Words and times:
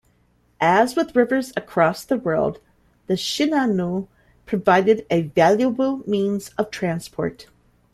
As 0.59 0.95
with 0.95 1.15
rivers 1.15 1.53
across 1.55 2.03
the 2.03 2.17
world, 2.17 2.59
the 3.05 3.13
Shinano 3.13 4.07
provided 4.47 5.05
a 5.11 5.21
valuable 5.21 6.01
means 6.09 6.49
of 6.57 6.71
transport. 6.71 7.45